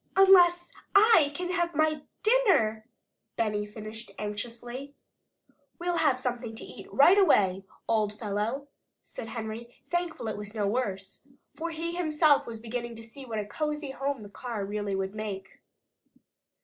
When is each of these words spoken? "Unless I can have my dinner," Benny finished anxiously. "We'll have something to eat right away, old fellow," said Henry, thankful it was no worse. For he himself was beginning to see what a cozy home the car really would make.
"Unless 0.15 0.71
I 0.95 1.31
can 1.35 1.51
have 1.51 1.75
my 1.75 2.01
dinner," 2.23 2.87
Benny 3.35 3.67
finished 3.67 4.09
anxiously. 4.17 4.95
"We'll 5.77 5.97
have 5.97 6.19
something 6.19 6.55
to 6.55 6.63
eat 6.65 6.91
right 6.91 7.19
away, 7.19 7.65
old 7.87 8.11
fellow," 8.17 8.67
said 9.03 9.27
Henry, 9.27 9.75
thankful 9.91 10.27
it 10.27 10.37
was 10.39 10.55
no 10.55 10.65
worse. 10.65 11.21
For 11.53 11.69
he 11.69 11.93
himself 11.93 12.47
was 12.47 12.59
beginning 12.59 12.95
to 12.95 13.03
see 13.03 13.25
what 13.27 13.37
a 13.37 13.45
cozy 13.45 13.91
home 13.91 14.23
the 14.23 14.29
car 14.29 14.65
really 14.65 14.95
would 14.95 15.13
make. 15.13 15.59